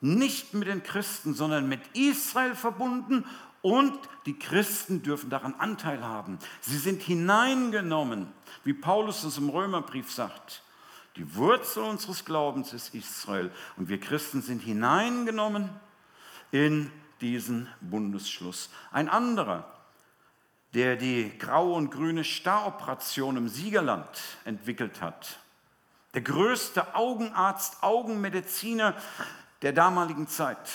nicht 0.00 0.54
mit 0.54 0.68
den 0.68 0.84
Christen, 0.84 1.34
sondern 1.34 1.68
mit 1.68 1.80
Israel 1.94 2.54
verbunden 2.54 3.24
und 3.60 3.98
die 4.24 4.38
Christen 4.38 5.02
dürfen 5.02 5.30
daran 5.30 5.54
Anteil 5.54 6.04
haben. 6.04 6.38
Sie 6.60 6.78
sind 6.78 7.02
hineingenommen, 7.02 8.32
wie 8.62 8.72
Paulus 8.72 9.24
es 9.24 9.36
im 9.36 9.48
Römerbrief 9.48 10.12
sagt. 10.12 10.62
Die 11.18 11.34
Wurzel 11.34 11.82
unseres 11.82 12.24
Glaubens 12.24 12.72
ist 12.72 12.94
Israel. 12.94 13.50
Und 13.76 13.88
wir 13.88 13.98
Christen 13.98 14.40
sind 14.40 14.62
hineingenommen 14.62 15.68
in 16.52 16.92
diesen 17.20 17.68
Bundesschluss. 17.80 18.70
Ein 18.92 19.08
anderer, 19.08 19.68
der 20.74 20.94
die 20.94 21.36
graue 21.36 21.74
und 21.74 21.90
grüne 21.90 22.22
Staroperation 22.22 23.36
im 23.36 23.48
Siegerland 23.48 24.08
entwickelt 24.44 25.00
hat, 25.02 25.40
der 26.14 26.22
größte 26.22 26.94
Augenarzt, 26.94 27.82
Augenmediziner 27.82 28.94
der 29.62 29.72
damaligen 29.72 30.28
Zeit, 30.28 30.70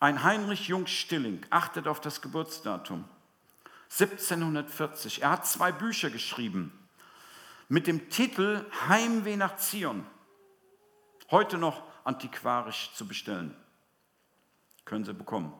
ein 0.00 0.24
Heinrich 0.24 0.68
Jung 0.68 0.86
Stilling, 0.86 1.44
achtet 1.50 1.86
auf 1.86 2.00
das 2.00 2.22
Geburtsdatum, 2.22 3.04
1740. 3.90 5.22
Er 5.22 5.32
hat 5.32 5.46
zwei 5.46 5.70
Bücher 5.70 6.08
geschrieben 6.08 6.85
mit 7.68 7.86
dem 7.86 8.10
Titel 8.10 8.64
Heimweh 8.88 9.36
nach 9.36 9.56
Zion. 9.56 10.06
Heute 11.30 11.58
noch 11.58 11.82
antiquarisch 12.04 12.90
zu 12.94 13.06
bestellen. 13.06 13.56
Können 14.84 15.04
Sie 15.04 15.14
bekommen. 15.14 15.52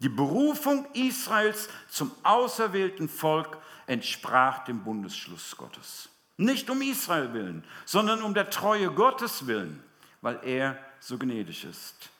Die 0.00 0.08
Berufung 0.08 0.86
Israels 0.94 1.68
zum 1.88 2.10
auserwählten 2.24 3.08
Volk 3.08 3.56
entsprach 3.86 4.64
dem 4.64 4.82
Bundesschluss 4.82 5.56
Gottes. 5.56 6.08
Nicht 6.36 6.68
um 6.70 6.82
Israel 6.82 7.32
willen, 7.32 7.64
sondern 7.84 8.22
um 8.22 8.34
der 8.34 8.50
Treue 8.50 8.90
Gottes 8.90 9.46
willen, 9.46 9.82
weil 10.20 10.40
er 10.42 10.76
so 10.98 11.18
gnädig 11.18 11.64
ist. 11.64 12.10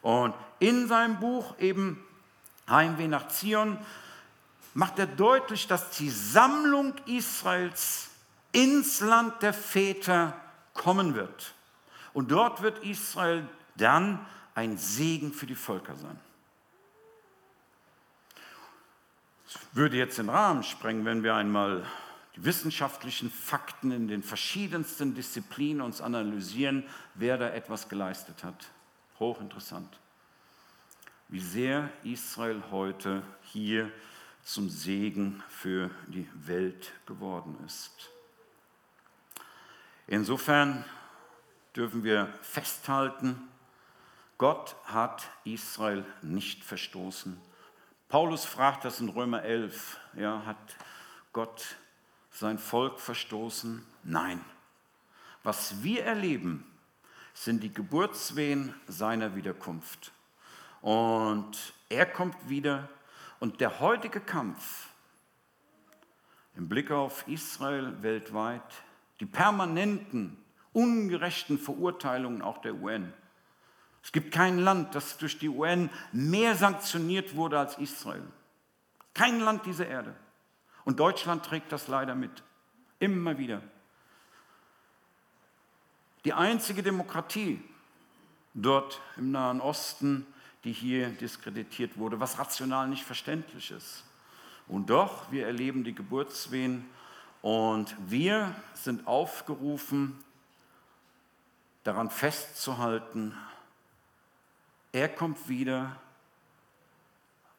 Und 0.00 0.34
in 0.60 0.86
seinem 0.86 1.18
Buch 1.18 1.58
eben 1.58 2.04
Heimweh 2.68 3.08
nach 3.08 3.26
Zion 3.28 3.78
macht 4.76 4.98
er 4.98 5.06
deutlich, 5.06 5.66
dass 5.66 5.88
die 5.92 6.10
Sammlung 6.10 6.92
Israels 7.06 8.10
ins 8.52 9.00
Land 9.00 9.40
der 9.42 9.54
Väter 9.54 10.38
kommen 10.74 11.14
wird. 11.14 11.54
Und 12.12 12.30
dort 12.30 12.60
wird 12.60 12.84
Israel 12.84 13.48
dann 13.76 14.24
ein 14.54 14.76
Segen 14.76 15.32
für 15.32 15.46
die 15.46 15.54
Völker 15.54 15.96
sein. 15.96 16.20
Es 19.48 19.58
würde 19.72 19.96
jetzt 19.96 20.18
den 20.18 20.28
Rahmen 20.28 20.62
sprengen, 20.62 21.06
wenn 21.06 21.22
wir 21.22 21.34
einmal 21.34 21.86
die 22.36 22.44
wissenschaftlichen 22.44 23.30
Fakten 23.30 23.92
in 23.92 24.08
den 24.08 24.22
verschiedensten 24.22 25.14
Disziplinen 25.14 25.80
uns 25.80 26.02
analysieren, 26.02 26.84
wer 27.14 27.38
da 27.38 27.48
etwas 27.48 27.88
geleistet 27.88 28.44
hat. 28.44 28.66
Hochinteressant. 29.18 29.98
Wie 31.28 31.40
sehr 31.40 31.88
Israel 32.04 32.62
heute 32.70 33.22
hier 33.42 33.90
zum 34.46 34.70
Segen 34.70 35.42
für 35.48 35.90
die 36.06 36.28
Welt 36.32 36.92
geworden 37.04 37.58
ist. 37.66 38.10
Insofern 40.06 40.84
dürfen 41.74 42.04
wir 42.04 42.32
festhalten, 42.42 43.48
Gott 44.38 44.76
hat 44.84 45.28
Israel 45.42 46.04
nicht 46.22 46.62
verstoßen. 46.62 47.40
Paulus 48.08 48.44
fragt 48.44 48.84
das 48.84 49.00
in 49.00 49.08
Römer 49.08 49.42
11, 49.42 49.98
ja, 50.14 50.46
hat 50.46 50.76
Gott 51.32 51.76
sein 52.30 52.58
Volk 52.58 53.00
verstoßen? 53.00 53.84
Nein. 54.04 54.44
Was 55.42 55.82
wir 55.82 56.04
erleben, 56.04 56.64
sind 57.34 57.64
die 57.64 57.74
Geburtswehen 57.74 58.72
seiner 58.86 59.34
Wiederkunft. 59.34 60.12
Und 60.82 61.72
er 61.88 62.06
kommt 62.06 62.48
wieder 62.48 62.88
und 63.40 63.60
der 63.60 63.80
heutige 63.80 64.20
Kampf 64.20 64.88
im 66.56 66.68
Blick 66.68 66.90
auf 66.90 67.26
Israel 67.28 68.02
weltweit, 68.02 68.62
die 69.20 69.26
permanenten, 69.26 70.36
ungerechten 70.72 71.58
Verurteilungen 71.58 72.42
auch 72.42 72.58
der 72.58 72.74
UN. 72.74 73.12
Es 74.02 74.12
gibt 74.12 74.32
kein 74.32 74.58
Land, 74.58 74.94
das 74.94 75.18
durch 75.18 75.38
die 75.38 75.48
UN 75.48 75.90
mehr 76.12 76.54
sanktioniert 76.54 77.34
wurde 77.34 77.58
als 77.58 77.76
Israel. 77.78 78.22
Kein 79.14 79.40
Land 79.40 79.66
dieser 79.66 79.86
Erde. 79.86 80.14
Und 80.84 81.00
Deutschland 81.00 81.44
trägt 81.44 81.72
das 81.72 81.88
leider 81.88 82.14
mit. 82.14 82.42
Immer 83.00 83.38
wieder. 83.38 83.62
Die 86.24 86.32
einzige 86.32 86.82
Demokratie 86.82 87.62
dort 88.54 89.00
im 89.16 89.32
Nahen 89.32 89.60
Osten, 89.60 90.26
die 90.66 90.72
hier 90.72 91.10
diskreditiert 91.10 91.96
wurde, 91.96 92.18
was 92.18 92.40
rational 92.40 92.88
nicht 92.88 93.04
verständlich 93.04 93.70
ist. 93.70 94.02
Und 94.66 94.90
doch, 94.90 95.30
wir 95.30 95.46
erleben 95.46 95.84
die 95.84 95.94
Geburtswehen 95.94 96.84
und 97.40 97.94
wir 98.10 98.52
sind 98.74 99.06
aufgerufen, 99.06 100.18
daran 101.84 102.10
festzuhalten, 102.10 103.32
er 104.90 105.08
kommt 105.08 105.48
wieder 105.48 106.00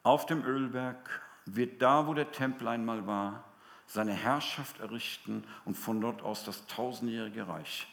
auf 0.02 0.26
dem 0.26 0.44
Ölberg, 0.44 1.22
wird 1.46 1.80
da, 1.80 2.06
wo 2.06 2.12
der 2.12 2.30
Tempel 2.30 2.68
einmal 2.68 3.06
war, 3.06 3.42
seine 3.86 4.12
Herrschaft 4.12 4.80
errichten 4.80 5.44
und 5.64 5.78
von 5.78 5.98
dort 6.02 6.20
aus 6.20 6.44
das 6.44 6.66
tausendjährige 6.66 7.48
Reich. 7.48 7.86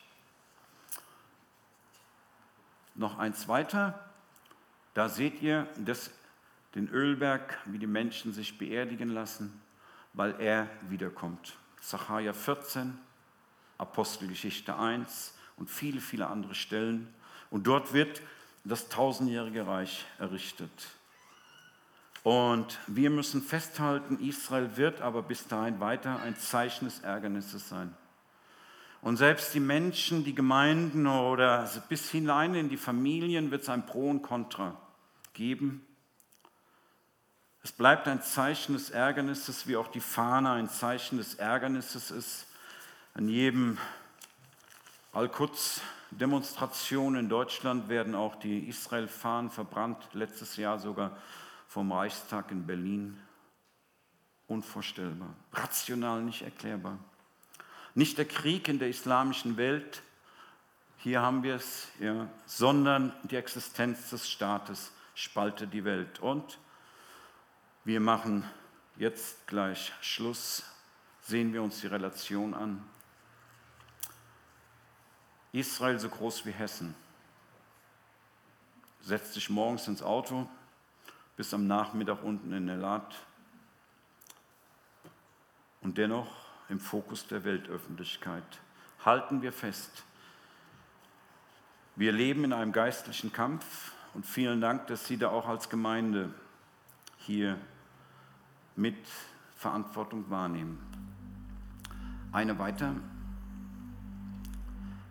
Noch 2.95 3.17
eins 3.17 3.47
weiter, 3.47 4.04
da 4.95 5.09
seht 5.09 5.41
ihr 5.41 5.67
das, 5.77 6.09
den 6.73 6.87
Ölberg, 6.87 7.59
wie 7.65 7.77
die 7.77 7.85
Menschen 7.85 8.33
sich 8.33 8.57
beerdigen 8.57 9.09
lassen, 9.09 9.61
weil 10.13 10.39
er 10.39 10.69
wiederkommt. 10.89 11.57
Sacharja 11.81 12.31
14, 12.31 12.97
Apostelgeschichte 13.77 14.75
1 14.77 15.37
und 15.57 15.69
viele, 15.69 15.99
viele 15.99 16.27
andere 16.27 16.55
Stellen. 16.55 17.13
Und 17.49 17.67
dort 17.67 17.93
wird 17.93 18.21
das 18.63 18.87
tausendjährige 18.87 19.67
Reich 19.67 20.05
errichtet. 20.17 20.71
Und 22.23 22.79
wir 22.87 23.09
müssen 23.09 23.41
festhalten, 23.41 24.17
Israel 24.19 24.77
wird 24.77 25.01
aber 25.01 25.23
bis 25.23 25.45
dahin 25.45 25.81
weiter 25.81 26.21
ein 26.21 26.37
Zeichen 26.37 26.85
des 26.85 27.01
Ärgernisses 27.01 27.67
sein. 27.67 27.93
Und 29.01 29.17
selbst 29.17 29.53
die 29.53 29.59
Menschen, 29.59 30.23
die 30.23 30.33
Gemeinden 30.33 31.05
oder 31.05 31.69
bis 31.89 32.09
hinein 32.11 32.55
in 32.55 32.69
die 32.69 32.77
Familien 32.77 33.51
wird 33.51 33.63
es 33.63 33.69
ein 33.69 33.85
Pro 33.85 34.09
und 34.09 34.21
Contra 34.21 34.75
geben. 35.35 35.85
Es 37.61 37.71
bleibt 37.71 38.07
ein 38.07 38.21
Zeichen 38.21 38.73
des 38.73 38.89
Ärgernisses, 38.89 39.67
wie 39.67 39.75
auch 39.75 39.87
die 39.87 39.99
Fahne 39.99 40.51
ein 40.51 40.69
Zeichen 40.69 41.17
des 41.17 41.35
Ärgernisses 41.35 42.11
ist. 42.11 42.47
An 43.13 43.27
jedem 43.27 43.77
Al-Quds-Demonstration 45.13 47.15
in 47.15 47.29
Deutschland 47.29 47.89
werden 47.89 48.15
auch 48.15 48.35
die 48.35 48.67
Israel-Fahnen 48.67 49.49
verbrannt, 49.49 49.97
letztes 50.13 50.57
Jahr 50.57 50.79
sogar 50.79 51.17
vom 51.67 51.91
Reichstag 51.91 52.51
in 52.51 52.65
Berlin. 52.65 53.19
Unvorstellbar, 54.47 55.33
rational 55.53 56.21
nicht 56.21 56.43
erklärbar. 56.43 56.99
Nicht 57.95 58.17
der 58.17 58.25
Krieg 58.25 58.67
in 58.67 58.77
der 58.77 58.89
islamischen 58.89 59.57
Welt, 59.57 60.03
hier 60.97 61.21
haben 61.21 61.43
wir 61.43 61.55
es, 61.55 61.87
ja, 61.99 62.27
sondern 62.45 63.13
die 63.23 63.37
Existenz 63.37 64.11
des 64.11 64.29
Staates 64.29 64.91
spaltet 65.15 65.73
die 65.73 65.83
Welt. 65.83 66.19
Und 66.19 66.59
wir 67.83 67.99
machen 67.99 68.47
jetzt 68.97 69.47
gleich 69.47 69.91
Schluss, 70.01 70.63
sehen 71.21 71.53
wir 71.53 71.63
uns 71.63 71.81
die 71.81 71.87
Relation 71.87 72.53
an. 72.53 72.87
Israel 75.51 75.97
so 75.99 76.09
groß 76.09 76.45
wie 76.45 76.51
Hessen 76.51 76.93
setzt 79.01 79.33
sich 79.33 79.49
morgens 79.49 79.87
ins 79.87 80.01
Auto, 80.01 80.49
bis 81.37 81.53
am 81.53 81.67
Nachmittag 81.67 82.23
unten 82.23 82.51
in 82.51 82.65
der 82.65 82.77
Lat 82.77 83.15
und 85.81 85.97
dennoch 85.99 86.35
im 86.69 86.79
Fokus 86.79 87.27
der 87.27 87.43
Weltöffentlichkeit. 87.43 88.43
Halten 89.03 89.43
wir 89.43 89.53
fest, 89.53 90.03
wir 91.95 92.11
leben 92.11 92.43
in 92.43 92.53
einem 92.53 92.71
geistlichen 92.71 93.31
Kampf 93.31 93.91
und 94.15 94.25
vielen 94.25 94.61
Dank, 94.61 94.87
dass 94.87 95.05
Sie 95.07 95.17
da 95.17 95.29
auch 95.29 95.47
als 95.47 95.69
Gemeinde 95.69 96.33
hier 97.17 97.59
mit 98.77 98.95
Verantwortung 99.57 100.29
wahrnehmen. 100.29 100.79
Eine 102.31 102.57
weiter. 102.57 102.95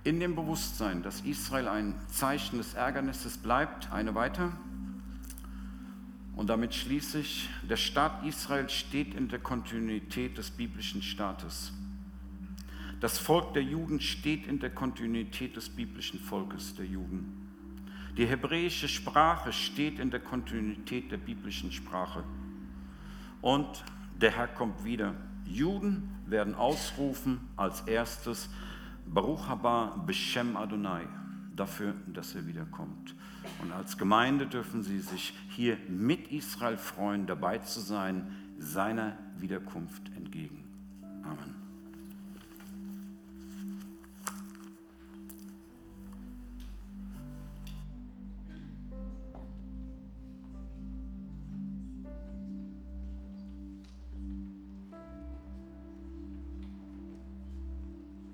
In 0.05 0.21
dem 0.21 0.35
Bewusstsein, 0.35 1.03
dass 1.03 1.21
Israel 1.21 1.69
ein 1.69 1.95
Zeichen 2.09 2.59
des 2.59 2.75
Ärgernisses 2.75 3.39
bleibt, 3.39 3.93
eine 3.93 4.15
weiter. 4.15 4.53
Und 6.35 6.49
damit 6.49 6.75
schließe 6.75 7.21
ich, 7.21 7.49
der 7.69 7.77
Staat 7.77 8.25
Israel 8.25 8.69
steht 8.71 9.15
in 9.15 9.29
der 9.29 9.39
Kontinuität 9.39 10.39
des 10.39 10.51
biblischen 10.51 11.03
Staates. 11.03 11.73
Das 13.01 13.19
Volk 13.19 13.53
der 13.53 13.63
Juden 13.63 14.01
steht 14.01 14.47
in 14.47 14.61
der 14.61 14.71
Kontinuität 14.71 15.57
des 15.57 15.69
biblischen 15.69 16.19
Volkes 16.21 16.75
der 16.75 16.87
Juden. 16.87 17.44
Die 18.17 18.27
hebräische 18.27 18.87
Sprache 18.87 19.53
steht 19.53 19.99
in 19.99 20.11
der 20.11 20.21
Kontinuität 20.21 21.11
der 21.11 21.17
biblischen 21.17 21.73
Sprache. 21.73 22.23
Und 23.41 23.85
der 24.21 24.31
Herr 24.31 24.47
kommt 24.47 24.85
wieder. 24.85 25.15
Juden 25.45 26.15
werden 26.27 26.55
ausrufen 26.55 27.41
als 27.57 27.83
erstes 27.83 28.49
Baruch 29.07 29.49
haba 29.49 30.03
Beshem 30.07 30.57
Adonai, 30.57 31.07
dafür, 31.55 31.95
dass 32.07 32.35
er 32.35 32.47
wiederkommt. 32.47 33.15
Und 33.61 33.73
als 33.73 33.99
Gemeinde 33.99 34.47
dürfen 34.47 34.83
Sie 34.83 35.01
sich 35.01 35.35
hier 35.51 35.77
mit 35.89 36.29
Israel 36.29 36.79
freuen, 36.79 37.27
dabei 37.27 37.59
zu 37.59 37.81
sein, 37.81 38.35
seiner 38.59 39.19
Wiederkunft 39.39 40.11
entgegen. 40.17 40.65
Amen. 41.23 41.64